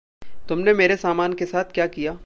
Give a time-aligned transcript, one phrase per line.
[0.49, 2.17] तुमने मेरे सामान के साथ क्या किया?